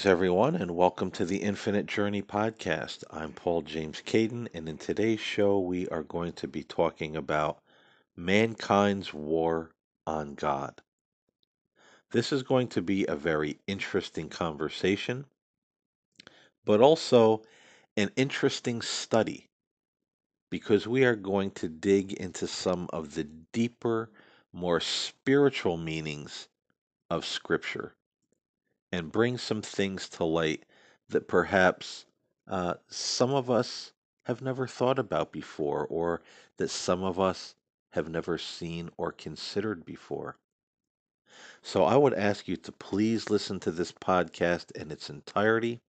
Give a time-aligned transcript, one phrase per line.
[0.00, 3.04] Greetings, everyone, and welcome to the Infinite Journey podcast.
[3.10, 7.58] I'm Paul James Caiden, and in today's show, we are going to be talking about
[8.16, 9.72] mankind's war
[10.06, 10.80] on God.
[12.12, 15.26] This is going to be a very interesting conversation,
[16.64, 17.42] but also
[17.98, 19.50] an interesting study
[20.48, 24.10] because we are going to dig into some of the deeper,
[24.50, 26.48] more spiritual meanings
[27.10, 27.92] of Scripture
[28.92, 30.64] and bring some things to light
[31.08, 32.06] that perhaps
[32.48, 33.92] uh, some of us
[34.24, 36.22] have never thought about before, or
[36.56, 37.54] that some of us
[37.90, 40.36] have never seen or considered before.
[41.62, 45.80] So I would ask you to please listen to this podcast in its entirety.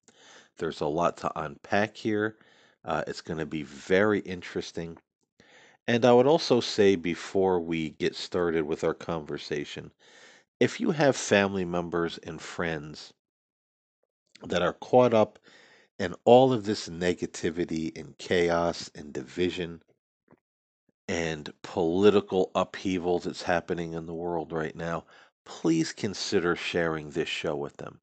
[0.58, 2.38] There's a lot to unpack here.
[2.84, 4.98] Uh, it's going to be very interesting.
[5.88, 9.92] And I would also say before we get started with our conversation,
[10.62, 13.14] if you have family members and friends
[14.44, 15.40] that are caught up
[15.98, 19.82] in all of this negativity and chaos and division
[21.08, 25.04] and political upheaval that's happening in the world right now,
[25.46, 28.00] please consider sharing this show with them.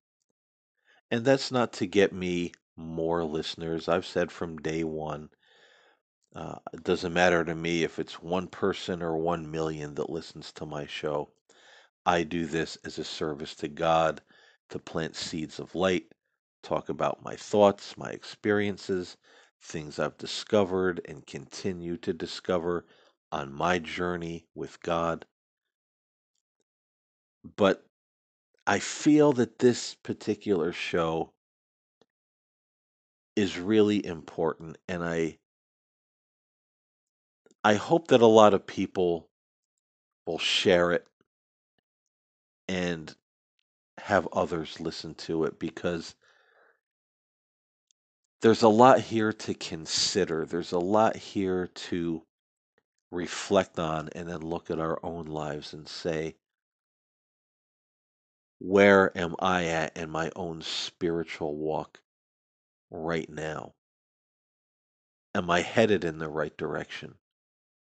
[1.12, 3.89] And that's not to get me more listeners.
[3.89, 5.30] I've said from day one,
[6.35, 10.51] uh, it doesn't matter to me if it's one person or one million that listens
[10.55, 11.30] to my show.
[12.07, 14.23] I do this as a service to God
[14.70, 16.13] to plant seeds of light,
[16.63, 19.17] talk about my thoughts, my experiences,
[19.63, 22.86] things I've discovered and continue to discover
[23.33, 25.27] on my journey with God.
[27.57, 27.85] But
[28.67, 31.33] I feel that this particular show
[33.36, 35.39] is really important and I
[37.65, 39.29] I hope that a lot of people
[40.27, 41.07] will share it
[42.68, 43.14] and
[43.98, 46.14] have others listen to it because
[48.40, 50.45] there's a lot here to consider.
[50.45, 52.23] There's a lot here to
[53.11, 56.36] reflect on and then look at our own lives and say,
[58.61, 62.00] where am I at in my own spiritual walk
[62.90, 63.74] right now?
[65.35, 67.14] Am I headed in the right direction?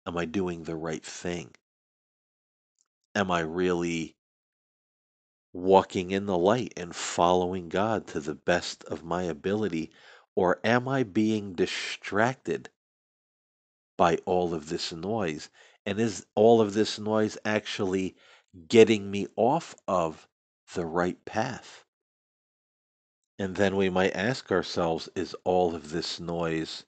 [0.06, 1.50] Am I doing the right thing?
[3.14, 4.16] Am I really
[5.54, 9.92] walking in the light and following God to the best of my ability?
[10.34, 12.68] Or am I being distracted
[13.96, 15.48] by all of this noise?
[15.86, 18.16] And is all of this noise actually
[18.68, 20.28] getting me off of
[20.74, 21.84] the right path?
[23.38, 26.84] And then we might ask ourselves is all of this noise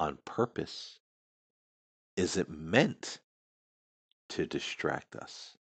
[0.00, 1.00] on purpose?
[2.16, 3.20] Is it meant
[4.30, 5.57] to distract us?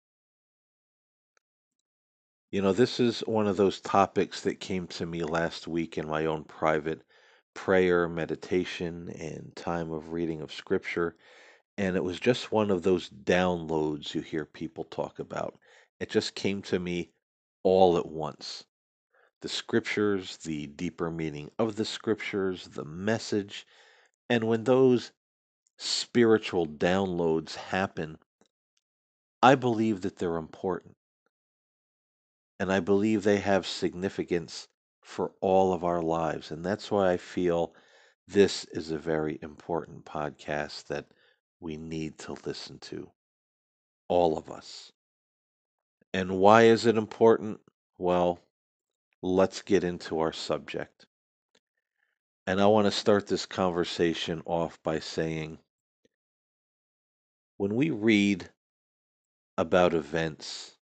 [2.51, 6.05] You know, this is one of those topics that came to me last week in
[6.05, 7.01] my own private
[7.53, 11.15] prayer, meditation, and time of reading of scripture.
[11.77, 15.57] And it was just one of those downloads you hear people talk about.
[16.01, 17.11] It just came to me
[17.63, 18.65] all at once.
[19.39, 23.65] The scriptures, the deeper meaning of the scriptures, the message.
[24.29, 25.13] And when those
[25.77, 28.17] spiritual downloads happen,
[29.41, 30.97] I believe that they're important.
[32.61, 34.67] And I believe they have significance
[35.01, 36.51] for all of our lives.
[36.51, 37.73] And that's why I feel
[38.27, 41.07] this is a very important podcast that
[41.59, 43.09] we need to listen to.
[44.09, 44.91] All of us.
[46.13, 47.61] And why is it important?
[47.97, 48.39] Well,
[49.23, 51.07] let's get into our subject.
[52.45, 55.57] And I want to start this conversation off by saying
[57.57, 58.51] when we read
[59.57, 60.77] about events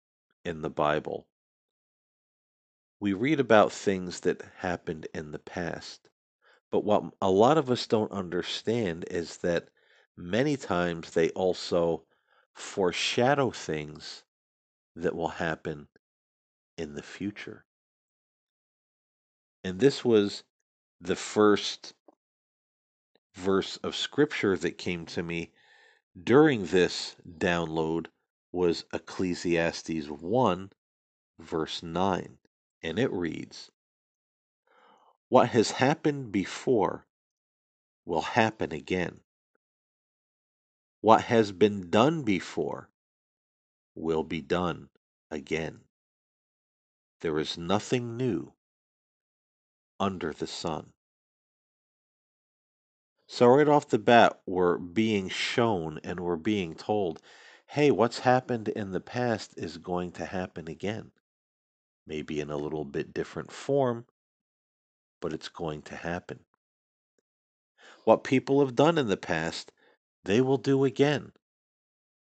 [0.43, 1.26] in the Bible,
[3.06, 6.08] we read about things that happened in the past.
[6.72, 9.68] But what a lot of us don't understand is that
[10.16, 12.04] many times they also
[12.52, 14.24] foreshadow things
[14.96, 15.86] that will happen
[16.76, 17.64] in the future.
[19.62, 20.42] And this was
[21.00, 21.94] the first
[23.34, 25.52] verse of scripture that came to me
[26.20, 28.06] during this download
[28.50, 30.72] was Ecclesiastes 1
[31.38, 32.38] verse 9
[32.82, 33.70] and it reads,
[35.28, 37.06] What has happened before
[38.05, 39.20] will happen again.
[41.00, 42.90] What has been done before
[43.94, 44.88] will be done
[45.31, 45.81] again.
[47.20, 48.52] There is nothing new
[49.99, 50.93] under the sun.
[53.26, 57.20] So, right off the bat, we're being shown and we're being told
[57.70, 61.11] hey, what's happened in the past is going to happen again.
[62.06, 64.06] Maybe in a little bit different form,
[65.20, 66.44] but it's going to happen.
[68.04, 69.72] What people have done in the past,
[70.24, 71.32] they will do again,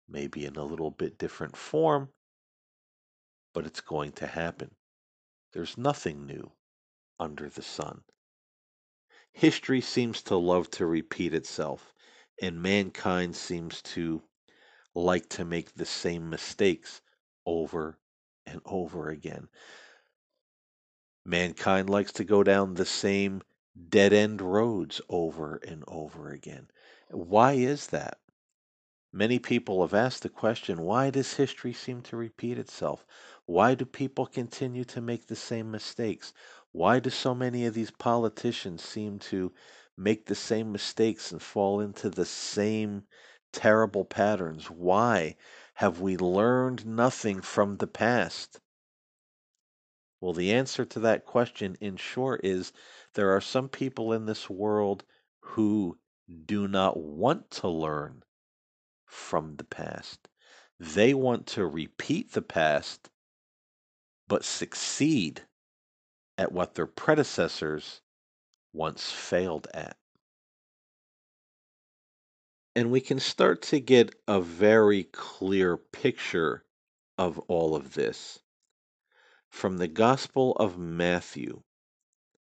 [0.08, 2.10] maybe in a little bit different form,
[3.54, 4.76] but it's going to happen.
[5.54, 6.52] There's nothing new
[7.20, 8.04] under the sun.
[9.32, 11.94] History seems to love to repeat itself,
[12.42, 14.24] and mankind seems to
[14.96, 17.02] like to make the same mistakes
[17.46, 18.00] over
[18.48, 19.50] and over again.
[21.24, 23.44] Mankind likes to go down the same
[23.90, 26.68] dead end roads over and over again.
[27.12, 28.18] Why is that?
[29.14, 33.06] Many people have asked the question why does history seem to repeat itself?
[33.46, 36.34] Why do people continue to make the same mistakes?
[36.72, 39.54] Why do so many of these politicians seem to
[39.98, 43.04] make the same mistakes and fall into the same
[43.52, 44.70] terrible patterns?
[44.70, 45.36] Why
[45.78, 48.60] have we learned nothing from the past?
[50.20, 52.74] Well, the answer to that question, in short, is
[53.14, 55.04] there are some people in this world
[55.40, 56.00] who
[56.48, 58.24] do not want to learn
[59.06, 60.28] from the past.
[60.80, 63.12] They want to repeat the past,
[64.28, 65.44] but succeed
[66.40, 68.02] at what their predecessors
[68.74, 69.96] once failed at.
[72.78, 76.64] And we can start to get a very clear picture
[77.18, 78.38] of all of this
[79.50, 81.64] from the Gospel of Matthew,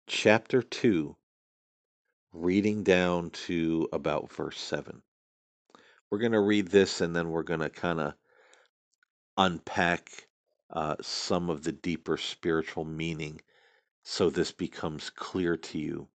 [0.08, 1.18] chapter 2,
[2.32, 5.02] reading down to about verse 7.
[6.10, 8.14] We're going to read this and then we're going to kind of
[9.36, 10.30] unpack
[10.70, 13.42] uh, some of the deeper spiritual meaning
[14.04, 16.08] so this becomes clear to you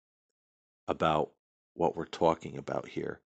[0.86, 1.32] about
[1.74, 3.20] what we're talking about here.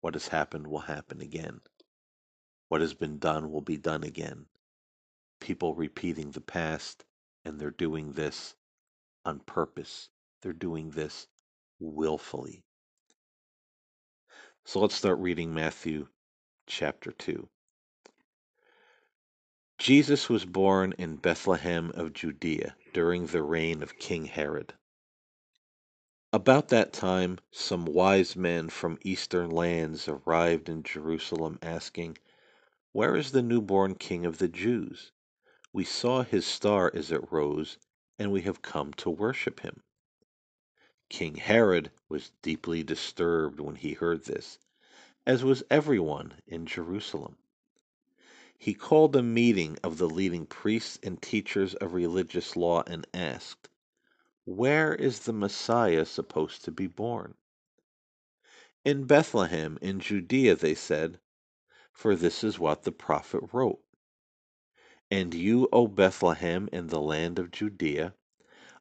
[0.00, 1.60] What has happened will happen again.
[2.68, 4.46] What has been done will be done again.
[5.40, 7.04] People repeating the past,
[7.44, 8.54] and they're doing this
[9.24, 10.08] on purpose.
[10.42, 11.26] They're doing this
[11.80, 12.62] willfully.
[14.64, 16.08] So let's start reading Matthew
[16.66, 17.48] chapter 2.
[19.78, 24.74] Jesus was born in Bethlehem of Judea during the reign of King Herod.
[26.30, 32.18] About that time, some wise men from eastern lands arrived in Jerusalem asking,
[32.92, 35.10] Where is the newborn King of the Jews?
[35.72, 37.78] We saw his star as it rose,
[38.18, 39.82] and we have come to worship him.
[41.08, 44.58] King Herod was deeply disturbed when he heard this,
[45.26, 47.38] as was everyone in Jerusalem.
[48.58, 53.67] He called a meeting of the leading priests and teachers of religious law and asked,
[54.50, 57.34] Where is the Messiah supposed to be born?
[58.82, 61.20] In Bethlehem in Judea, they said,
[61.92, 63.82] for this is what the prophet wrote.
[65.10, 68.14] And you, O Bethlehem, in the land of Judea,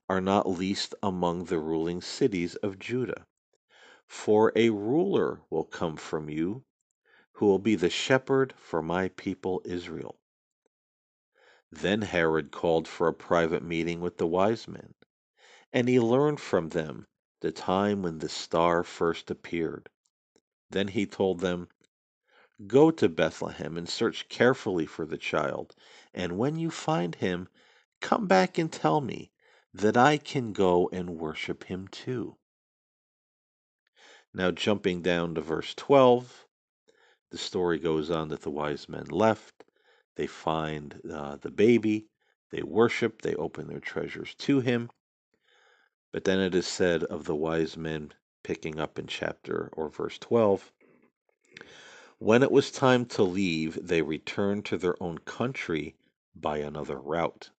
[0.08, 3.28] are not least among the ruling cities of Judah.
[4.06, 6.64] For a ruler will come from you
[7.34, 10.18] who will be the shepherd for my people Israel.
[11.70, 14.94] Then Herod called for a private meeting with the wise men,
[15.74, 17.08] and he learned from them
[17.42, 19.90] the time when the star first appeared.
[20.70, 21.70] Then he told them,
[22.66, 25.76] Go to Bethlehem and search carefully for the child,
[26.14, 27.48] and when you find him,
[28.02, 29.32] come back and tell me,
[29.74, 32.38] that I can go and worship him too.
[34.34, 36.48] Now, jumping down to verse 12,
[37.30, 39.64] the story goes on that the wise men left.
[40.16, 42.08] They find uh, the baby.
[42.52, 43.22] They worship.
[43.22, 44.90] They open their treasures to him.
[46.14, 50.18] But then it is said of the wise men, picking up in chapter or verse
[50.18, 50.72] 12
[52.18, 55.98] When it was time to leave, they returned to their own country
[56.34, 57.50] by another route.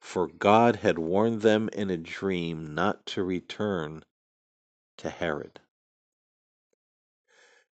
[0.00, 4.04] For God had warned them in a dream not to return
[4.96, 5.60] to Herod.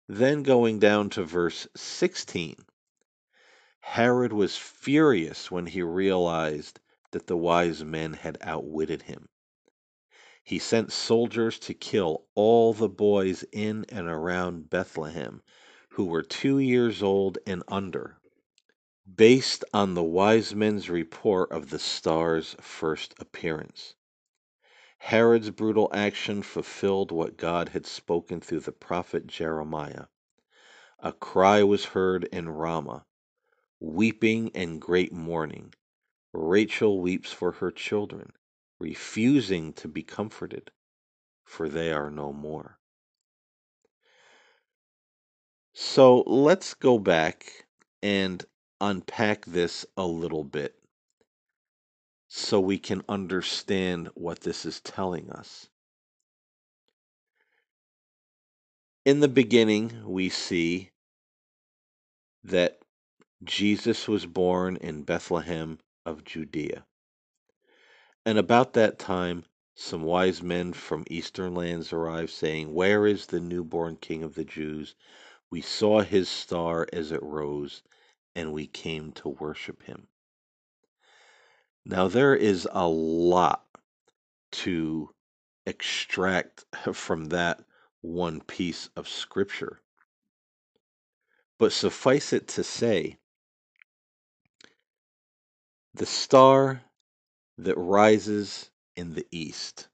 [0.06, 2.64] Then going down to verse 16,
[3.80, 6.78] Herod was furious when he realized
[7.11, 9.29] that the wise men had outwitted him.
[10.50, 15.45] He sent soldiers to kill all the boys in and around Bethlehem
[15.90, 18.19] who were two years old and under,
[19.07, 23.95] based on the wise men's report of the star's first appearance.
[24.99, 30.07] Herod's brutal action fulfilled what God had spoken through the prophet Jeremiah.
[30.99, 33.07] A cry was heard in Ramah,
[33.78, 35.75] weeping and great mourning.
[36.33, 38.33] Rachel weeps for her children,
[38.80, 40.72] refusing to be comforted,
[41.44, 42.78] for they are no more.
[45.75, 47.66] So let's go back
[48.02, 48.44] and
[48.80, 50.76] unpack this a little bit.
[52.28, 55.68] so we can understand what this is telling us.
[59.04, 60.90] In the beginning, we see
[62.44, 62.80] that
[63.44, 66.84] Jesus was born in Bethlehem of Judea.
[68.30, 69.44] And about that time,
[69.75, 74.44] some wise men from eastern lands arrived, saying, Where is the newborn King of the
[74.44, 74.94] Jews?
[75.50, 77.82] We saw his star as it rose,
[78.37, 80.06] and we came to worship him.
[81.84, 83.66] Now, there is a lot
[84.62, 85.12] to
[85.66, 87.64] extract from that
[88.00, 89.82] one piece of scripture.
[91.58, 93.18] But suffice it to say,
[95.92, 96.84] the star
[97.64, 99.88] that rises in the east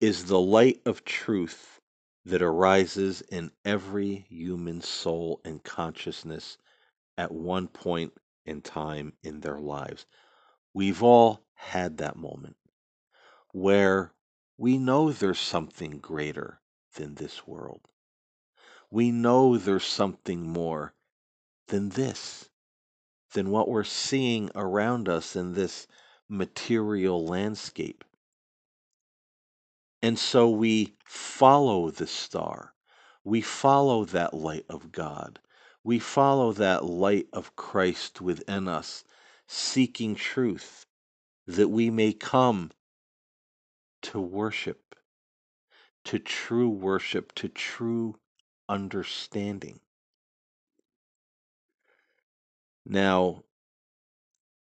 [0.00, 1.80] is the light of truth
[2.24, 6.58] that arises in every human soul and consciousness
[7.16, 8.12] at one point
[8.46, 10.06] in time in their lives.
[10.74, 12.56] We've all had that moment
[13.52, 14.12] where
[14.56, 16.60] we know there's something greater
[16.94, 17.82] than this world.
[18.90, 20.94] We know there's something more
[21.68, 22.47] than this
[23.32, 25.86] than what we're seeing around us in this
[26.28, 28.04] material landscape.
[30.02, 32.74] And so we follow the star.
[33.24, 35.40] We follow that light of God.
[35.82, 39.04] We follow that light of Christ within us,
[39.46, 40.86] seeking truth,
[41.46, 42.70] that we may come
[44.02, 44.94] to worship,
[46.04, 48.18] to true worship, to true
[48.68, 49.80] understanding.
[52.90, 53.44] Now,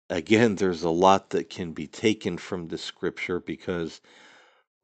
[0.09, 4.01] again, there's a lot that can be taken from the scripture because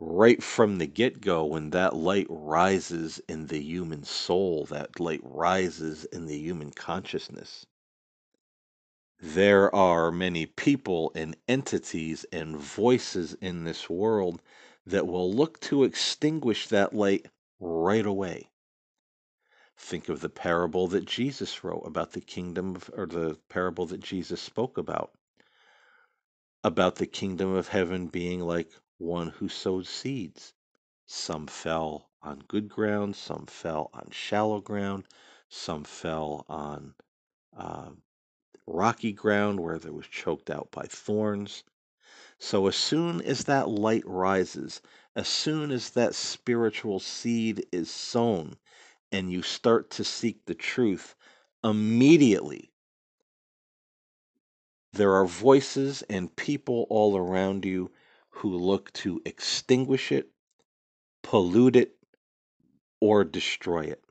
[0.01, 5.21] right from the get go, when that light rises in the human soul, that light
[5.23, 7.65] rises in the human consciousness,
[9.21, 14.43] there are many people and entities and voices in this world
[14.85, 17.27] that will look to extinguish that light
[17.61, 18.51] right away.
[19.81, 24.01] Think of the parable that Jesus wrote about the kingdom of, or the parable that
[24.01, 25.13] Jesus spoke about,
[26.65, 30.53] about the kingdom of heaven being like one who sowed seeds.
[31.07, 35.07] Some fell on good ground, some fell on shallow ground,
[35.49, 36.95] some fell on
[37.57, 37.91] uh,
[38.67, 41.63] rocky ground where they was choked out by thorns.
[42.39, 44.83] So as soon as that light rises,
[45.15, 48.57] as soon as that spiritual seed is sown,
[49.13, 51.15] and you start to seek the truth,
[51.65, 52.73] immediately
[54.93, 57.91] there are voices and people all around you
[58.31, 60.31] who look to extinguish it,
[61.23, 61.97] pollute it,
[63.01, 64.03] or destroy it.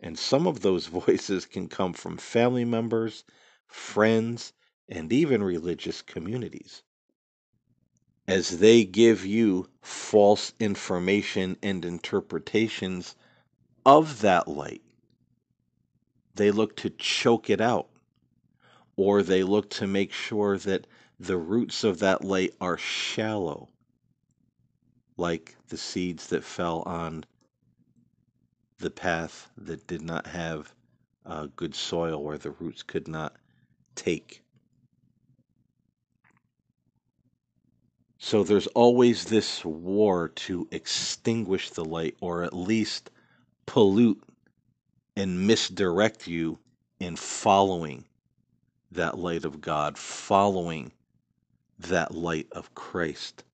[0.00, 3.24] And some of those voices can come from family members,
[3.66, 4.52] friends,
[4.88, 6.82] and even religious communities.
[8.26, 13.14] As they give you false information and interpretations
[13.84, 14.82] of that light.
[16.34, 17.88] They look to choke it out,
[18.96, 20.86] or they look to make sure that
[21.18, 23.68] the roots of that light are shallow,
[25.16, 27.24] like the seeds that fell on
[28.78, 30.74] the path that did not have
[31.24, 33.36] uh, good soil where the roots could not
[33.94, 34.42] take.
[38.18, 43.10] So there's always this war to extinguish the light or at least
[43.66, 44.22] pollute
[45.16, 46.58] and misdirect you
[46.98, 48.04] in following
[48.90, 50.92] that light of God, following
[51.78, 53.44] that light of Christ.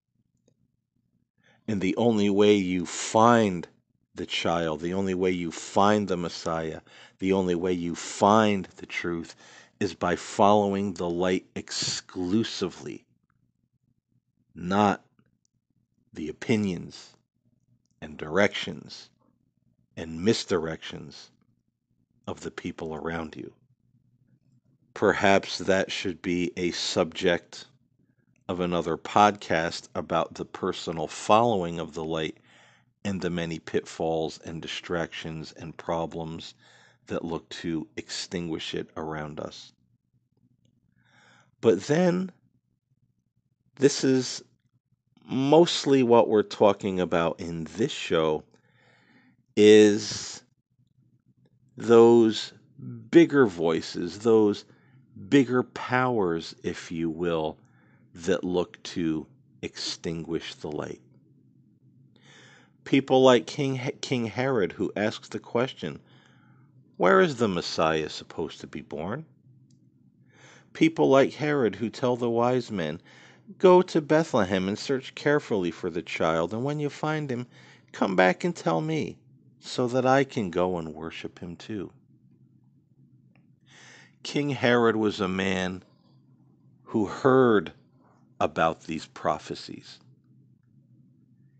[1.66, 3.66] And the only way you find
[4.14, 6.80] the child, the only way you find the Messiah,
[7.18, 9.36] the only way you find the truth
[9.80, 13.04] is by following the light exclusively,
[14.54, 15.04] not
[16.12, 17.14] the opinions
[18.00, 19.10] and directions
[19.98, 21.30] and misdirections
[22.28, 23.52] of the people around you.
[24.94, 27.66] Perhaps that should be a subject
[28.48, 32.38] of another podcast about the personal following of the light
[33.04, 36.54] and the many pitfalls and distractions and problems
[37.08, 39.72] that look to extinguish it around us.
[41.60, 42.30] But then,
[43.76, 44.44] this is
[45.26, 48.44] mostly what we're talking about in this show
[49.60, 50.44] is
[51.76, 52.52] those
[53.10, 54.64] bigger voices, those
[55.28, 57.58] bigger powers, if you will,
[58.14, 59.26] that look to
[59.60, 61.00] extinguish the light.
[62.84, 65.98] People like King, King Herod, who asks the question,
[66.96, 69.26] Where is the Messiah supposed to be born?
[70.72, 73.00] People like Herod who tell the wise men,
[73.58, 77.48] Go to Bethlehem and search carefully for the child, and when you find him,
[77.90, 79.18] come back and tell me,
[79.60, 81.92] so that I can go and worship him too.
[84.22, 85.82] King Herod was a man
[86.84, 87.72] who heard
[88.40, 89.98] about these prophecies.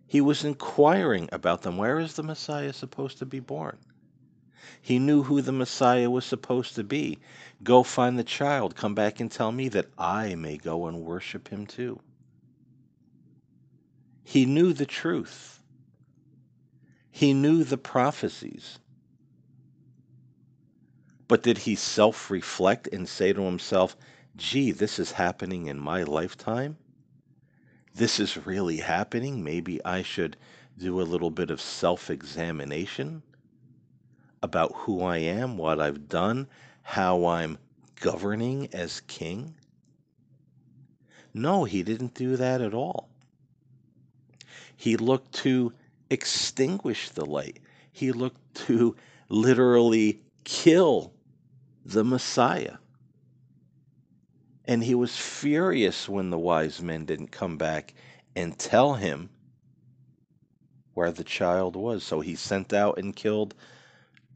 [0.06, 1.76] He was inquiring about them.
[1.76, 3.78] Where is the Messiah supposed to be born?
[4.80, 7.18] He knew who the Messiah was supposed to be.
[7.62, 8.74] Go find the child.
[8.74, 12.00] Come back and tell me that I may go and worship him too.
[14.24, 15.57] He knew the truth.
[17.18, 18.78] He knew the prophecies.
[21.26, 23.96] But did he self reflect and say to himself,
[24.36, 26.76] gee, this is happening in my lifetime?
[27.92, 29.42] This is really happening?
[29.42, 30.36] Maybe I should
[30.78, 33.24] do a little bit of self examination
[34.40, 36.46] about who I am, what I've done,
[36.82, 37.58] how I'm
[37.96, 39.56] governing as king?
[41.34, 43.08] No, he didn't do that at all.
[44.76, 45.72] He looked to
[46.10, 47.60] extinguish the light.
[47.92, 48.96] He looked to
[49.28, 51.12] literally kill
[51.84, 52.76] the Messiah.
[54.64, 57.94] And he was furious when the wise men didn't come back
[58.36, 59.30] and tell him
[60.94, 62.04] where the child was.
[62.04, 63.54] So he sent out and killed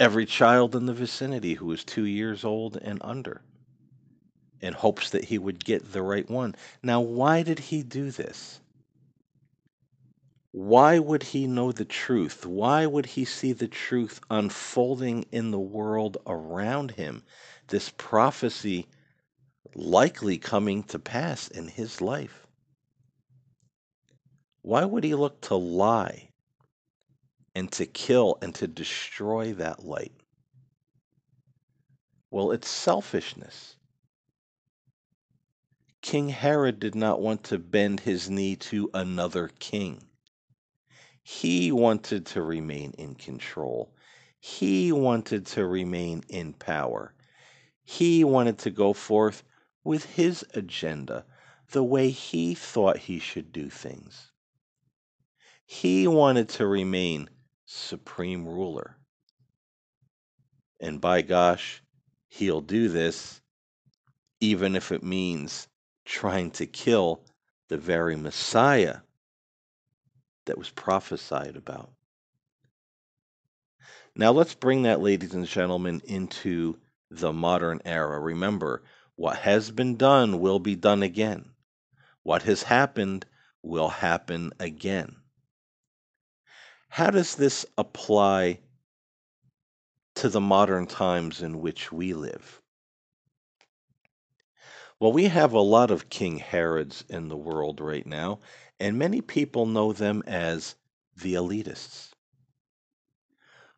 [0.00, 3.42] every child in the vicinity who was two years old and under
[4.62, 6.54] in hopes that he would get the right one.
[6.82, 8.60] Now, why did he do this?
[10.52, 12.44] Why would he know the truth?
[12.44, 17.24] Why would he see the truth unfolding in the world around him?
[17.68, 18.86] This prophecy
[19.74, 22.46] likely coming to pass in his life.
[24.60, 26.28] Why would he look to lie
[27.54, 30.12] and to kill and to destroy that light?
[32.30, 33.76] Well, it's selfishness.
[36.02, 40.08] King Herod did not want to bend his knee to another king.
[41.40, 43.92] He wanted to remain in control.
[44.38, 47.14] He wanted to remain in power.
[47.82, 49.42] He wanted to go forth
[49.82, 51.24] with his agenda,
[51.70, 54.30] the way he thought he should do things.
[55.64, 57.30] He wanted to remain
[57.64, 58.98] supreme ruler.
[60.80, 61.82] And by gosh,
[62.28, 63.40] he'll do this
[64.38, 65.66] even if it means
[66.04, 67.24] trying to kill
[67.68, 68.98] the very Messiah
[70.46, 71.90] that was prophesied about.
[74.14, 76.78] Now let's bring that, ladies and gentlemen, into
[77.10, 78.20] the modern era.
[78.20, 78.82] Remember,
[79.16, 81.50] what has been done will be done again.
[82.22, 83.26] What has happened
[83.62, 85.16] will happen again.
[86.88, 88.60] How does this apply
[90.16, 92.60] to the modern times in which we live?
[95.00, 98.40] Well, we have a lot of King Herods in the world right now,
[98.82, 100.74] and many people know them as
[101.16, 102.10] the elitists.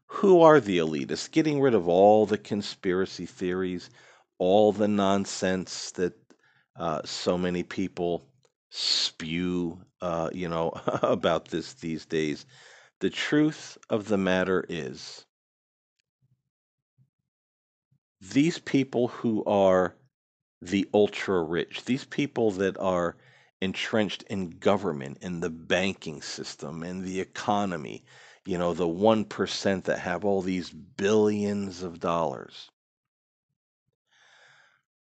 [0.06, 1.30] Who are the elitists?
[1.30, 3.90] Getting rid of all the conspiracy theories,
[4.38, 6.14] all the nonsense that
[6.76, 8.26] uh, so many people
[8.70, 10.70] spew, uh, you know,
[11.02, 12.46] about this these days.
[13.00, 15.26] The truth of the matter is,
[18.22, 19.96] these people who are
[20.62, 23.16] the ultra rich, these people that are
[23.64, 28.04] entrenched in government, in the banking system, in the economy,
[28.44, 32.70] you know, the 1% that have all these billions of dollars.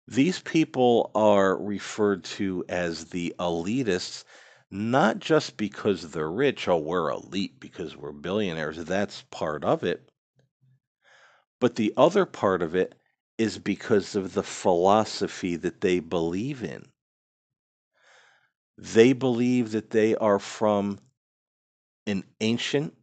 [0.08, 4.26] These people are referred to as the elitists,
[4.70, 8.78] not just because they're rich, oh, we're elite because we're billionaires.
[8.78, 10.12] That's part of it.
[11.60, 12.96] But the other part of it
[13.38, 16.86] is because of the philosophy that they believe in.
[18.82, 21.02] They believe that they are from
[22.08, 22.96] an ancient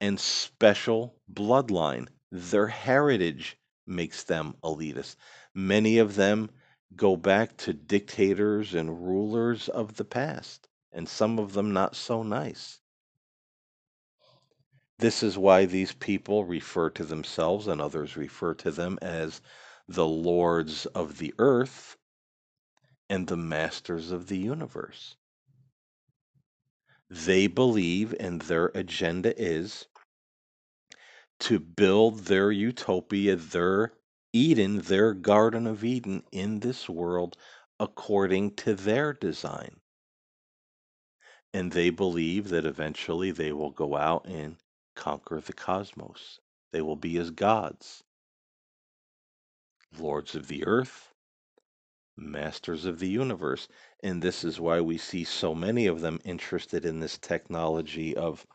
[0.00, 2.06] and special bloodline.
[2.30, 5.16] Their heritage makes them elitist.
[5.52, 6.50] Many of them
[6.94, 12.22] go back to dictators and rulers of the past, and some of them not so
[12.22, 12.80] nice.
[15.00, 19.40] This is why these people refer to themselves and others refer to them as
[19.88, 21.97] the lords of the earth
[23.08, 25.16] and the masters of the universe.
[27.10, 29.86] They believe, and their agenda is
[31.40, 33.92] to build their utopia, their
[34.32, 37.36] Eden, their Garden of Eden in this world
[37.80, 39.80] according to their design.
[41.54, 44.56] And they believe that eventually they will go out and
[44.94, 46.40] conquer the cosmos.
[46.72, 48.04] They will be as gods,
[49.98, 51.07] lords of the earth,
[52.18, 53.68] masters of the universe.
[54.02, 58.46] And this is why we see so many of them interested in this technology of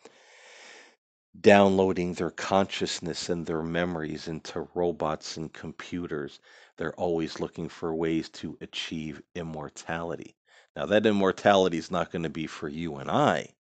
[1.40, 6.40] downloading their consciousness and their memories into robots and computers.
[6.78, 10.36] They're always looking for ways to achieve immortality.
[10.76, 13.54] Now, that immortality is not going to be for you and I,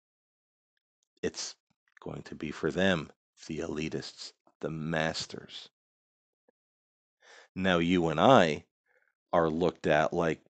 [1.23, 1.55] it's
[2.01, 3.11] going to be for them,
[3.47, 5.69] the elitists, the masters.
[7.55, 8.65] Now, you and I
[9.33, 10.40] are looked at like,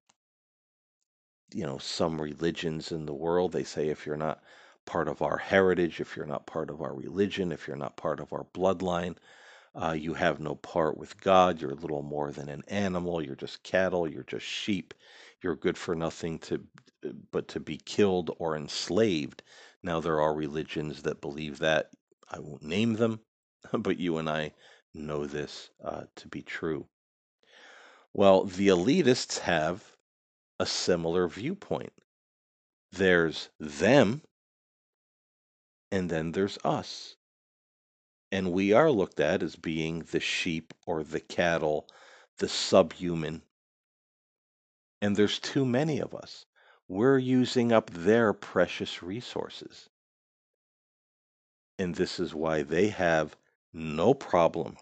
[1.55, 3.53] you know, some religions in the world.
[3.53, 4.43] They say if you're not
[4.87, 8.21] part of our heritage, if you're not part of our religion, if you're not part
[8.21, 9.17] of our bloodline,
[9.75, 11.61] uh, you have no part with God.
[11.61, 13.23] You're little more than an animal.
[13.23, 14.09] You're just cattle.
[14.09, 14.95] You're just sheep.
[15.43, 16.65] You're good for nothing to
[17.33, 19.43] but to be killed or enslaved.
[19.83, 21.91] Now there are religions that believe that.
[22.31, 23.21] I won't name them,
[23.73, 24.55] but you and I
[24.95, 26.87] know this uh, to be true.
[28.15, 29.97] Well, the elitists have
[30.61, 31.93] a similar viewpoint.
[32.91, 34.23] There's them,
[35.91, 37.17] and then there's us.
[38.31, 41.89] And we are looked at as being the sheep or the cattle,
[42.39, 43.43] the subhuman.
[45.01, 46.47] And there's too many of us.
[46.89, 49.89] We're using up their precious resources.
[51.79, 53.37] And this is why they have
[53.73, 54.77] no problem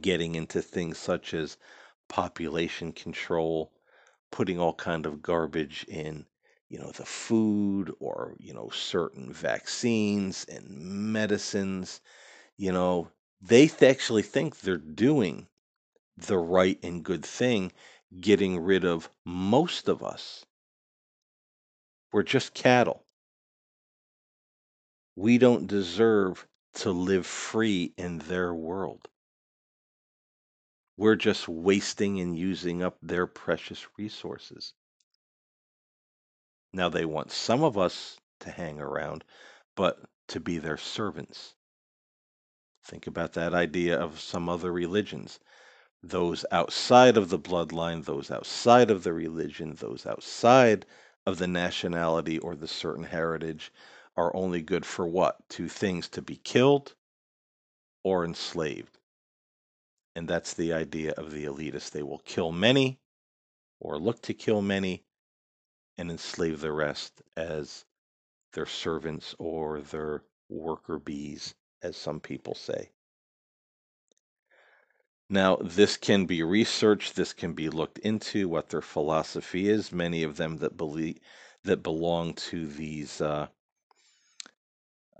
[0.00, 1.56] getting into things such as
[2.10, 3.72] population control,
[4.30, 6.26] putting all kind of garbage in,
[6.68, 12.02] you know, the food or, you know, certain vaccines and medicines,
[12.56, 15.48] you know, they th- actually think they're doing
[16.16, 17.72] the right and good thing,
[18.20, 20.46] getting rid of most of us.
[22.12, 23.04] We're just cattle.
[25.14, 29.08] We don't deserve to live free in their world.
[31.00, 34.74] We're just wasting and using up their precious resources.
[36.74, 39.24] Now, they want some of us to hang around,
[39.74, 41.54] but to be their servants.
[42.84, 45.40] Think about that idea of some other religions.
[46.02, 50.84] Those outside of the bloodline, those outside of the religion, those outside
[51.24, 53.72] of the nationality or the certain heritage
[54.18, 55.48] are only good for what?
[55.48, 56.94] Two things to be killed
[58.02, 58.99] or enslaved.
[60.14, 61.90] And that's the idea of the elitists.
[61.90, 63.00] They will kill many
[63.78, 65.04] or look to kill many
[65.96, 67.84] and enslave the rest as
[68.52, 72.90] their servants or their worker bees, as some people say.
[75.28, 79.92] Now, this can be researched, this can be looked into what their philosophy is.
[79.92, 81.20] Many of them that believe
[81.62, 83.46] that belong to these uh,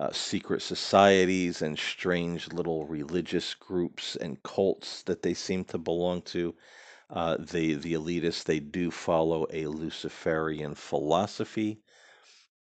[0.01, 6.23] uh, secret societies and strange little religious groups and cults that they seem to belong
[6.23, 6.55] to.
[7.11, 11.83] Uh, they, the elitists, they do follow a Luciferian philosophy.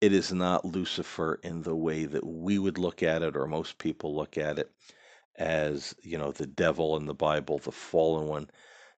[0.02, 3.78] It is not Lucifer in the way that we would look at it, or most
[3.78, 4.70] people look at it,
[5.36, 8.50] as you know the devil in the Bible, the fallen one.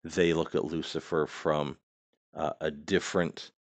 [0.02, 1.76] They look at Lucifer from
[2.34, 3.52] uh, a different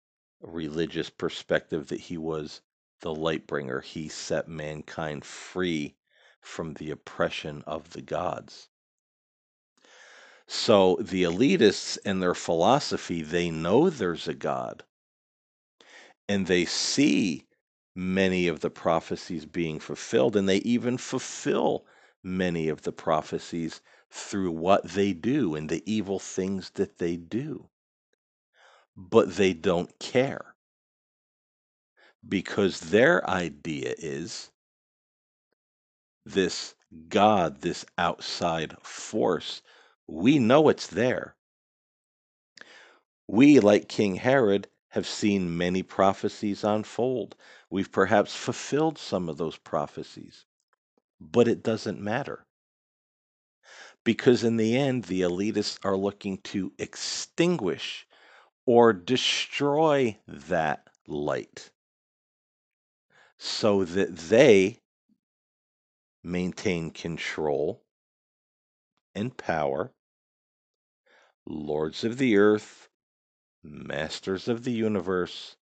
[0.42, 2.62] religious perspective that he was
[3.04, 3.84] the Lightbringer.
[3.84, 5.98] He set mankind free
[6.39, 8.70] from the oppression of the gods.
[10.48, 14.86] So the elitists and their philosophy, they know there's a God.
[16.30, 17.46] And they see
[17.94, 21.86] many of the prophecies being fulfilled, and they even fulfill
[22.24, 27.68] many of the prophecies through what they do and the evil things that they do.
[28.96, 30.53] But they don't care
[32.28, 34.52] because their idea is
[36.26, 36.76] this
[37.10, 39.62] God, this outside force,
[40.08, 41.36] we know it's there.
[43.28, 47.36] We, like King Herod, have seen many prophecies unfold.
[47.70, 50.46] We've perhaps fulfilled some of those prophecies,
[51.20, 52.46] but it doesn't matter.
[54.04, 58.06] Because in the end, the elitists are looking to extinguish
[58.66, 61.72] or destroy that light
[63.45, 64.79] so that they
[66.23, 67.84] maintain control
[69.13, 69.91] and power,
[71.45, 72.88] lords of the earth,
[73.62, 75.58] masters of the universe.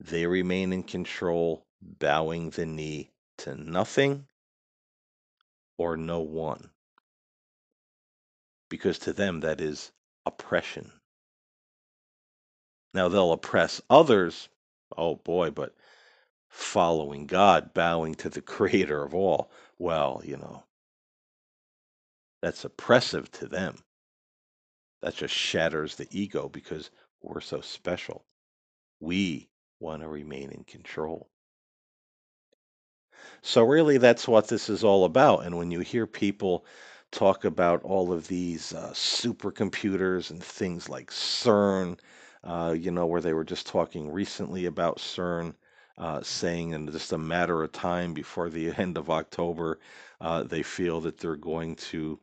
[0.00, 4.26] They remain in control, bowing the knee to nothing
[5.76, 6.70] or no one.
[8.68, 9.92] Because to them, that is
[10.26, 10.90] oppression.
[12.92, 14.48] Now, they'll oppress others.
[14.96, 15.77] Oh boy, but
[16.58, 20.64] following God, bowing to the creator of all, well, you know,
[22.42, 23.76] that's oppressive to them.
[25.02, 26.90] That just shatters the ego because
[27.20, 28.24] we're so special.
[29.00, 29.48] We
[29.80, 31.30] want to remain in control.
[33.42, 35.44] So, really, that's what this is all about.
[35.44, 36.64] And when you hear people
[37.10, 41.98] talk about all of these uh, supercomputers and things like CERN,
[42.44, 45.54] uh, you know, where they were just talking recently about CERN,
[45.98, 49.80] uh, saying in just a matter of time before the end of October,
[50.20, 52.20] uh, they feel that they're going to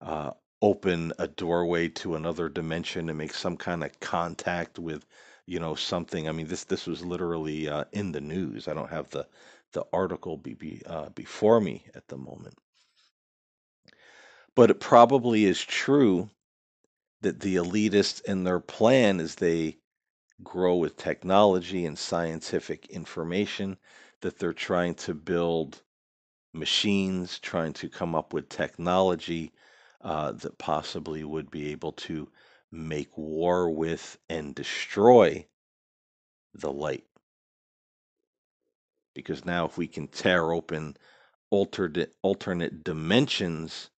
[0.00, 0.30] uh,
[0.62, 5.06] open a doorway to another dimension and make some kind of contact with,
[5.46, 6.28] you know, something.
[6.28, 8.68] I mean, this this was literally uh, in the news.
[8.68, 9.26] I don't have the
[9.72, 12.58] the article be, be uh, before me at the moment,
[14.54, 16.30] but it probably is true
[17.22, 19.78] that the elitists and their plan is they
[20.42, 23.76] grow with technology and scientific information
[24.20, 25.82] that they're trying to build
[26.52, 29.52] machines, trying to come up with technology
[30.00, 32.28] uh, that possibly would be able to
[32.70, 35.46] make war with and destroy
[36.54, 37.06] the light.
[39.14, 40.96] Because now, if we can tear open
[41.50, 43.90] alternate, alternate dimensions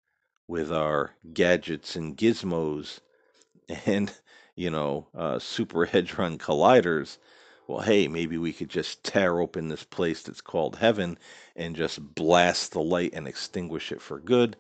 [0.47, 3.01] with our gadgets and gizmos
[3.87, 4.13] and,
[4.59, 7.19] you know, uh, super hadron colliders,
[7.67, 11.19] well, hey, maybe we could just tear open this place that's called heaven
[11.57, 14.57] and just blast the light and extinguish it for good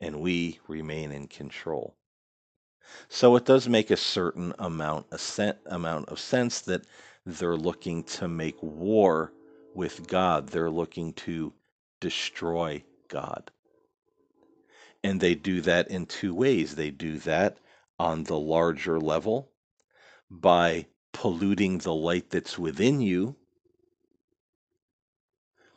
[0.00, 1.94] and we remain in control.
[3.08, 6.86] So it does make a certain amount a cent, amount of sense that
[7.26, 9.32] they're looking to make war
[9.74, 10.48] with God.
[10.48, 11.52] They're looking to
[12.00, 13.50] destroy God.
[15.04, 16.74] And they do that in two ways.
[16.74, 17.58] They do that
[17.98, 19.50] on the larger level
[20.30, 23.36] by polluting the light that's within you,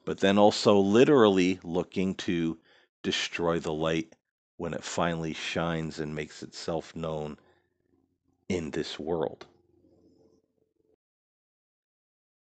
[0.05, 2.57] but then also literally looking to
[3.03, 4.13] destroy the light
[4.57, 7.37] when it finally shines and makes itself known
[8.47, 9.47] in this world.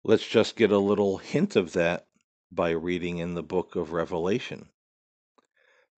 [0.03, 2.07] Let's just get a little hint of that
[2.51, 4.69] by reading in the book of Revelation.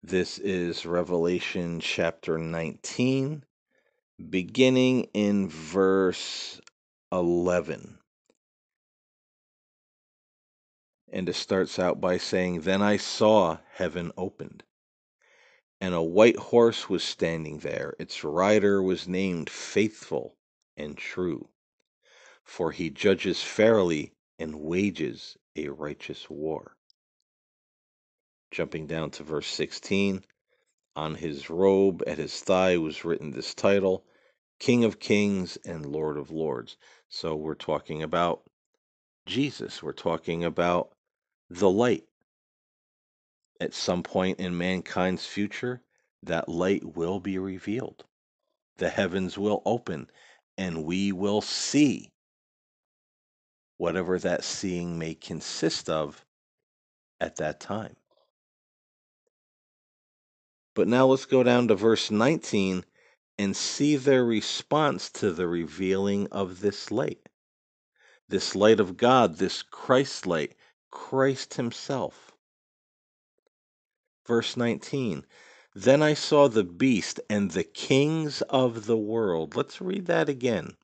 [0.02, 3.44] This is Revelation chapter 19,
[4.30, 6.60] beginning in verse
[7.10, 7.98] 11.
[11.12, 14.62] And it starts out by saying, Then I saw heaven opened,
[15.80, 17.94] and a white horse was standing there.
[17.98, 20.36] Its rider was named Faithful
[20.76, 21.48] and True,
[22.44, 26.76] for he judges fairly and wages a righteous war.
[28.50, 30.24] Jumping down to verse 16,
[30.96, 34.04] on his robe at his thigh was written this title
[34.62, 36.76] King of Kings and Lord of Lords.
[37.08, 38.44] So we're talking about
[39.26, 39.82] Jesus.
[39.82, 40.92] We're talking about
[41.50, 42.04] the light.
[43.60, 45.82] At some point in mankind's future,
[46.22, 48.04] that light will be revealed.
[48.76, 50.08] The heavens will open
[50.56, 52.12] and we will see
[53.78, 56.24] whatever that seeing may consist of
[57.20, 57.96] at that time.
[60.76, 62.84] But now let's go down to verse 19
[63.42, 67.28] and see their response to the revealing of this light.
[68.28, 70.54] This light of God, this Christ light,
[70.92, 72.30] Christ Himself.
[74.24, 75.26] Verse 19
[75.74, 79.56] Then I saw the beast and the kings of the world.
[79.56, 80.76] Let's read that again.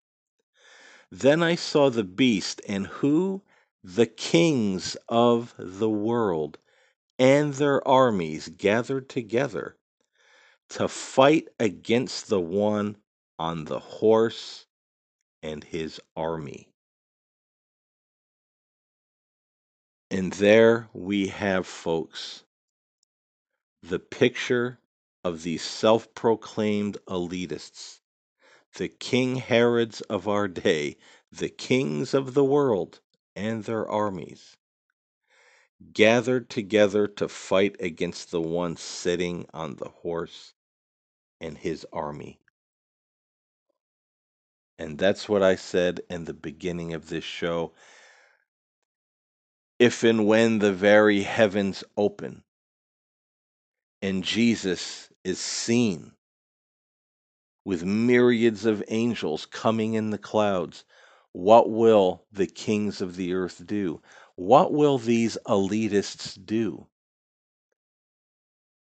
[1.13, 3.45] Then I saw the beast and who?
[3.85, 6.59] The kings of the world
[7.21, 9.78] and their armies gathered together
[10.71, 12.97] to fight against the one
[13.39, 14.67] on the horse
[15.43, 16.69] and his army.
[20.11, 22.45] And there we have, folks,
[23.83, 24.81] the picture
[25.25, 28.01] of these self proclaimed elitists,
[28.77, 30.97] the King Herods of our day,
[31.31, 33.01] the kings of the world
[33.37, 34.57] and their armies,
[35.93, 40.55] gathered together to fight against the one sitting on the horse
[41.41, 42.41] and his army.
[44.79, 47.73] And that's what I said in the beginning of this show.
[49.79, 52.45] If and when the very heavens open
[54.03, 56.13] and Jesus is seen
[57.65, 60.85] with myriads of angels coming in the clouds,
[61.33, 64.01] what will the kings of the earth do?
[64.37, 66.87] What will these elitists do?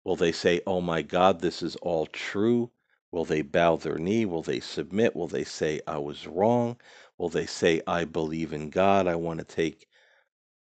[0.04, 2.70] Will they say, Oh my God, this is all true?
[3.10, 4.26] Will they bow their knee?
[4.26, 5.16] Will they submit?
[5.16, 6.76] Will they say, I was wrong?
[7.16, 9.06] Will they say, I believe in God?
[9.06, 9.88] I want to take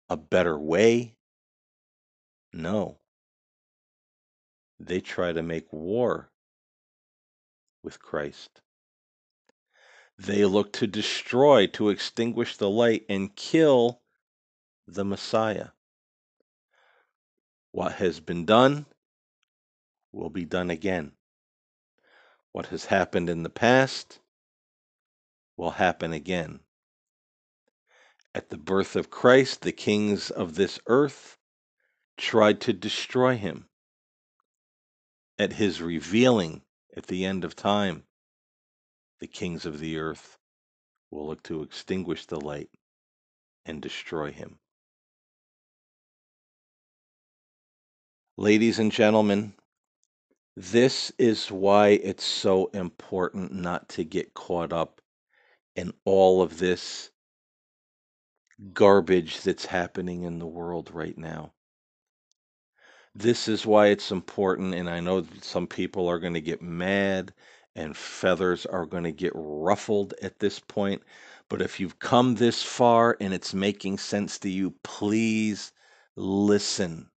[0.08, 1.16] a better way?
[2.52, 2.98] No.
[4.78, 6.30] They try to make war
[7.82, 8.62] with Christ.
[10.18, 14.00] They look to destroy, to extinguish the light, and kill
[14.86, 15.68] the Messiah.
[17.72, 18.86] What has been done
[20.16, 21.12] will be done again.
[22.52, 24.18] What has happened in the past
[25.56, 26.60] will happen again.
[28.34, 31.38] At the birth of Christ, the kings of this earth
[32.16, 33.68] tried to destroy him.
[35.38, 36.62] At his revealing
[36.96, 38.04] at the end of time,
[39.20, 40.38] the kings of the earth
[41.10, 42.70] will look to extinguish the light
[43.66, 44.58] and destroy him.
[48.38, 49.54] Ladies and gentlemen,
[50.56, 55.00] this is why it's so important not to get caught up
[55.76, 57.10] in all of this
[58.72, 61.52] garbage that's happening in the world right now.
[63.14, 67.32] This is why it's important, and I know some people are going to get mad
[67.74, 71.02] and feathers are going to get ruffled at this point.
[71.48, 75.72] But if you've come this far and it's making sense to you, please
[76.16, 77.10] listen.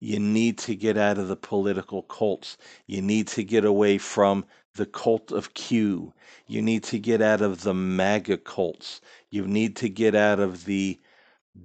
[0.00, 2.56] You need to get out of the political cults.
[2.86, 6.12] You need to get away from the cult of Q.
[6.46, 9.00] You need to get out of the MAGA cults.
[9.30, 11.00] You need to get out of the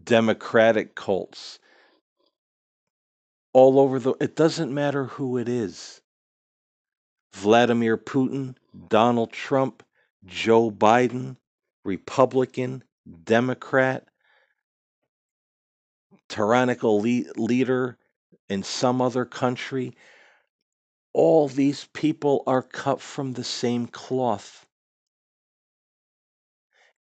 [0.03, 1.59] democratic cults
[3.53, 6.01] all over the it doesn't matter who it is.
[7.33, 8.55] Vladimir Putin,
[8.89, 9.83] Donald Trump,
[10.25, 11.37] Joe Biden,
[11.83, 12.83] Republican,
[13.23, 14.07] Democrat,
[16.29, 17.97] tyrannical le- leader
[18.49, 19.95] in some other country,
[21.13, 24.65] all these people are cut from the same cloth.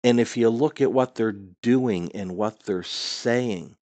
[0.03, 3.75] And if you look at what they're doing and what they're saying,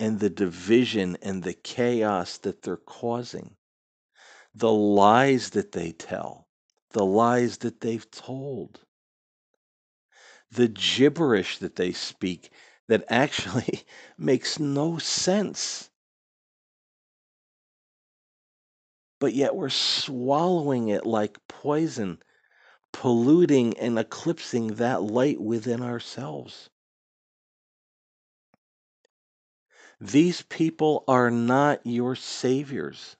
[0.00, 3.56] and the division and the chaos that they're causing,
[4.54, 6.48] the lies that they tell,
[6.90, 8.80] the lies that they've told,
[10.50, 12.50] the gibberish that they speak
[12.88, 13.82] that actually
[14.18, 15.87] makes no sense.
[19.20, 22.22] But yet we're swallowing it like poison,
[22.92, 26.70] polluting and eclipsing that light within ourselves.
[30.00, 33.16] These people are not your saviors.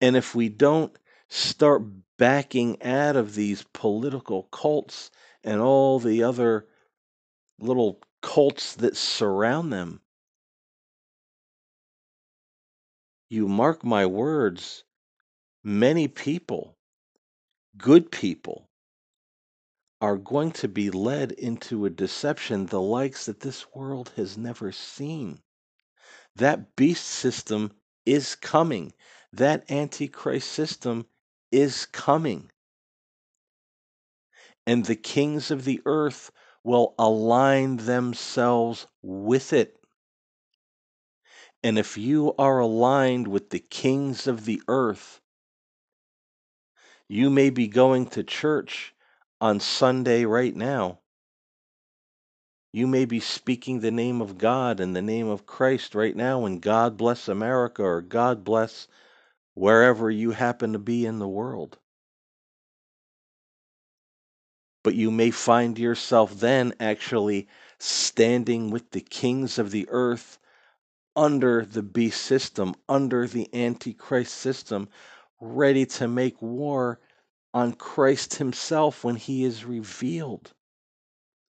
[0.00, 0.96] And if we don't
[1.28, 1.82] start
[2.16, 5.10] backing out of these political cults
[5.42, 6.66] and all the other
[7.58, 10.00] little cults that surround them,
[13.30, 14.82] you mark my words,
[15.62, 16.76] many people,
[17.78, 18.68] good people,
[20.00, 24.72] are going to be led into a deception the likes that this world has never
[24.72, 25.40] seen.
[26.36, 27.72] That beast system
[28.04, 28.92] is coming.
[29.32, 31.06] That antichrist system
[31.52, 32.50] is coming.
[34.66, 36.30] And the kings of the earth
[36.64, 39.79] will align themselves with it.
[41.62, 45.20] And if you are aligned with the kings of the earth,
[47.08, 48.94] you may be going to church
[49.40, 51.00] on Sunday right now.
[52.72, 56.44] You may be speaking the name of God and the name of Christ right now,
[56.46, 58.86] and God bless America or God bless
[59.54, 61.78] wherever you happen to be in the world.
[64.82, 67.48] But you may find yourself then actually
[67.78, 70.38] standing with the kings of the earth
[71.20, 74.88] under the beast system, under the antichrist system,
[75.38, 76.98] ready to make war
[77.52, 80.54] on Christ himself when he is revealed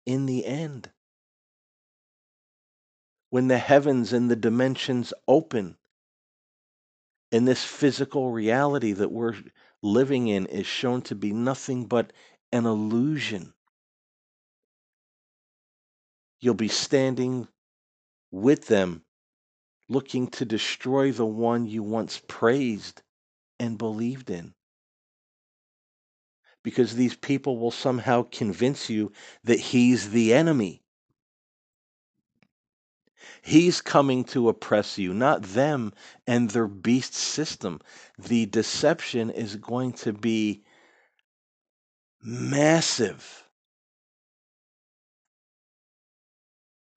[0.07, 0.89] in the end.
[3.29, 5.77] When the heavens and the dimensions open,
[7.31, 9.35] and this physical reality that we're
[9.83, 12.11] living in is shown to be nothing but
[12.51, 13.53] an illusion.
[16.41, 17.47] You'll be standing
[18.31, 19.03] with them,
[19.89, 23.01] looking to destroy the one you once praised
[23.59, 24.53] and believed in
[26.63, 29.11] because these people will somehow convince you
[29.43, 30.81] that he's the enemy.
[33.41, 35.93] He's coming to oppress you, not them
[36.27, 37.79] and their beast system.
[38.17, 40.63] The deception is going to be
[42.21, 43.45] massive.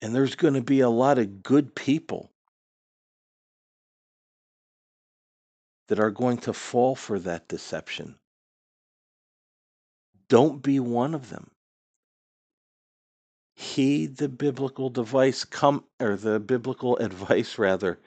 [0.00, 2.31] And there's going to be a lot of good people
[5.92, 8.14] that are going to fall for that deception.
[10.26, 11.50] Don't be one of them.
[13.54, 18.00] Heed the biblical device come or the biblical advice rather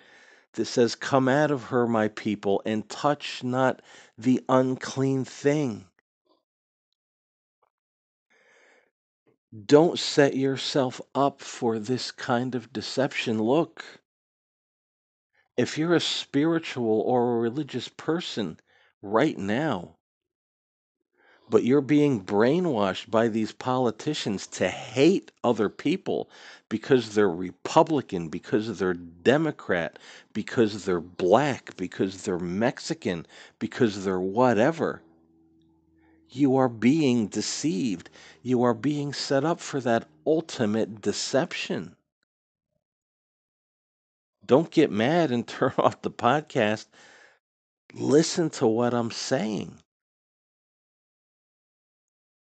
[0.53, 3.83] that says, Come out of her, my people, and touch not
[4.17, 5.85] the unclean thing.
[9.63, 13.39] Don't set yourself up for this kind of deception.
[13.43, 13.85] Look,
[15.57, 18.59] if you're a spiritual or a religious person
[19.01, 19.95] right now,
[21.49, 26.29] but you're being brainwashed by these politicians to hate other people
[26.69, 29.99] because they're Republican, because they're Democrat,
[30.33, 33.25] because they're black, because they're Mexican,
[33.59, 35.01] because they're whatever.
[36.29, 38.09] You are being deceived.
[38.41, 41.95] You are being set up for that ultimate deception.
[44.45, 46.87] Don't get mad and turn off the podcast.
[47.93, 49.79] Listen to what I'm saying.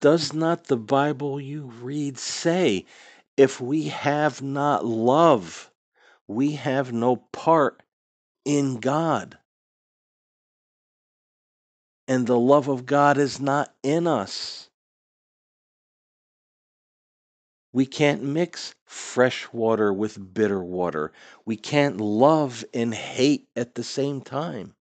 [0.02, 2.86] Does not the Bible you read say,
[3.38, 5.72] if we have not love,
[6.28, 7.82] we have no part
[8.46, 9.38] in God?
[12.08, 14.65] And the love of God is not in us.
[17.76, 21.12] We can't mix fresh water with bitter water.
[21.44, 24.76] We can't love and hate at the same time.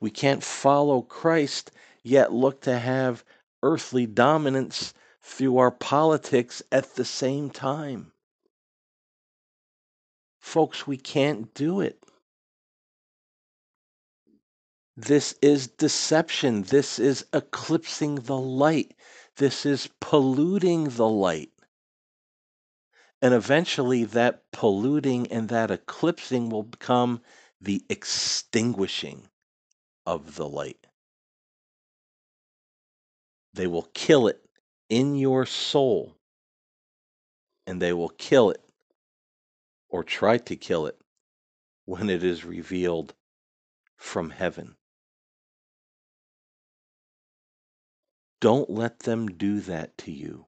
[0.00, 3.22] We can't follow Christ yet look to have
[3.62, 8.12] earthly dominance through our politics at the same time.
[10.40, 12.02] Folks, we can't do it.
[14.96, 16.62] This is deception.
[16.62, 18.94] This is eclipsing the light.
[19.36, 21.52] This is polluting the light.
[23.22, 27.22] And eventually, that polluting and that eclipsing will become
[27.60, 29.28] the extinguishing
[30.06, 30.86] of the light.
[33.52, 34.40] They will kill it
[34.88, 36.16] in your soul,
[37.66, 38.62] and they will kill it
[39.88, 40.98] or try to kill it
[41.84, 43.14] when it is revealed
[43.96, 44.76] from heaven.
[48.40, 50.46] Don't let them do that to you.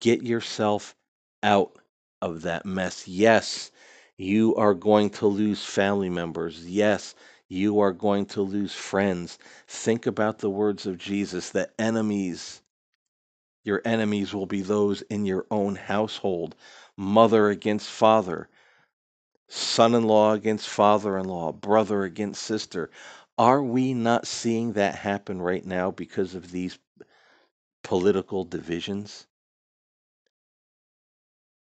[0.00, 0.94] Get yourself
[1.42, 1.78] out
[2.22, 3.08] of that mess.
[3.08, 3.70] Yes,
[4.18, 6.66] you are going to lose family members.
[6.66, 7.14] Yes,
[7.48, 9.38] you are going to lose friends.
[9.66, 12.62] Think about the words of Jesus that enemies,
[13.64, 16.54] your enemies will be those in your own household,
[16.96, 18.48] mother against father,
[19.48, 22.90] son in law against father in law, brother against sister.
[23.36, 26.78] Are we not seeing that happen right now because of these
[27.82, 29.26] political divisions?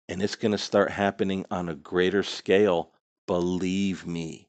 [0.07, 2.93] And it's going to start happening on a greater scale,
[3.25, 4.47] believe me,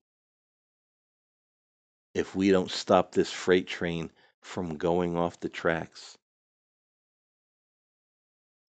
[2.15, 6.17] if we don't stop this freight train from going off the tracks.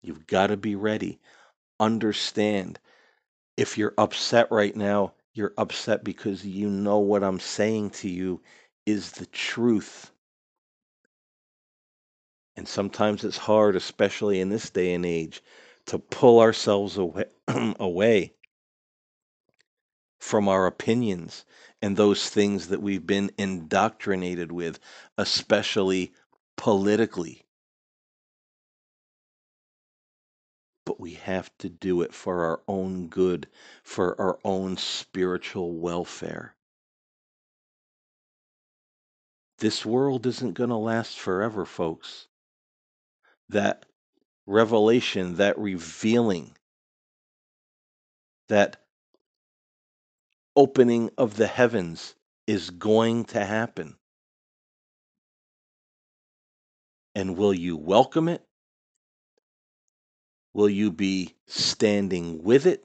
[0.03, 1.21] You've got to be ready.
[1.79, 2.79] Understand
[3.59, 8.43] if you're upset right now, you're upset because you know what I'm saying to you
[8.85, 10.11] is the truth.
[12.57, 15.41] And sometimes it's hard, especially in this day and age,
[15.87, 17.27] to pull ourselves away,
[17.79, 18.35] away
[20.19, 21.45] from our opinions
[21.81, 24.81] and those things that we've been indoctrinated with,
[25.17, 26.13] especially
[26.57, 27.45] politically.
[30.99, 33.49] We have to do it for our own good,
[33.85, 36.57] for our own spiritual welfare.
[39.59, 42.27] This world isn't going to last forever, folks.
[43.49, 43.87] That
[44.47, 46.57] revelation, that revealing,
[48.49, 48.85] that
[50.57, 52.17] opening of the heavens
[52.49, 53.97] is going to happen.
[57.15, 58.48] And will you welcome it?
[60.55, 62.85] Will you be standing with it?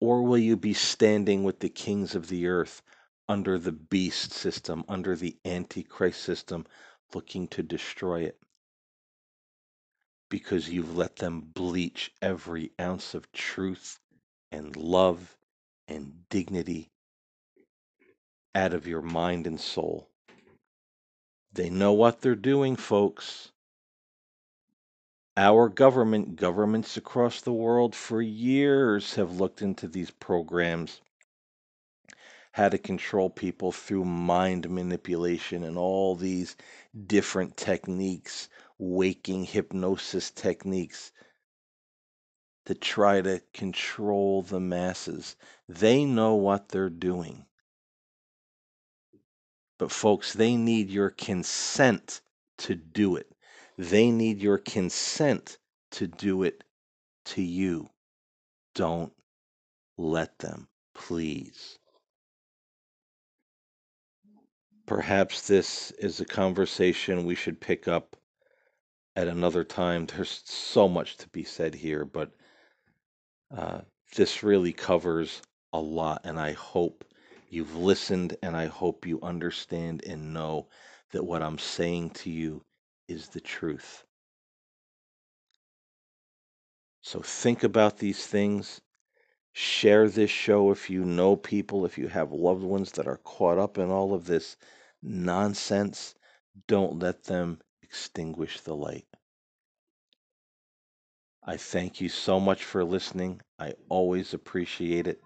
[0.00, 2.82] Or will you be standing with the kings of the earth
[3.28, 6.66] under the beast system, under the antichrist system,
[7.14, 8.38] looking to destroy it?
[10.28, 14.00] Because you've let them bleach every ounce of truth
[14.50, 15.36] and love
[15.88, 16.90] and dignity
[18.54, 20.08] out of your mind and soul.
[21.52, 23.52] They know what they're doing, folks.
[25.36, 31.00] Our government, governments across the world for years have looked into these programs,
[32.52, 36.54] how to control people through mind manipulation and all these
[37.06, 41.12] different techniques, waking hypnosis techniques
[42.66, 45.36] to try to control the masses.
[45.66, 47.46] They know what they're doing.
[49.78, 52.20] But, folks, they need your consent
[52.58, 53.31] to do it.
[53.78, 55.58] They need your consent
[55.92, 56.62] to do it
[57.26, 57.88] to you.
[58.74, 59.12] Don't
[59.96, 61.78] let them, please.
[64.86, 68.16] Perhaps this is a conversation we should pick up
[69.16, 70.06] at another time.
[70.06, 72.32] There's so much to be said here, but
[73.56, 73.82] uh,
[74.16, 75.40] this really covers
[75.72, 77.04] a lot, and I hope
[77.48, 80.68] you've listened and I hope you understand and know
[81.12, 82.62] that what I'm saying to you
[83.08, 84.04] is the truth.
[87.02, 88.80] So think about these things.
[89.52, 93.58] Share this show if you know people, if you have loved ones that are caught
[93.58, 94.56] up in all of this
[95.02, 96.14] nonsense.
[96.68, 99.06] Don't let them extinguish the light.
[101.44, 103.40] I thank you so much for listening.
[103.58, 105.20] I always appreciate it.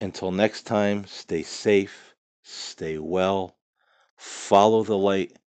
[0.00, 3.56] Until next time, stay safe, stay well,
[4.16, 5.38] follow the light,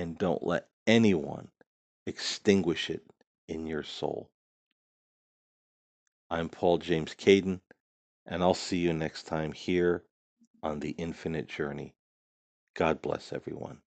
[0.00, 1.48] and don't let anyone
[2.06, 3.02] extinguish it
[3.48, 4.30] in your soul.
[6.30, 7.60] I'm Paul James Caiden,
[8.24, 10.02] and I'll see you next time here
[10.62, 11.92] on the Infinite Journey.
[12.72, 13.82] God bless everyone.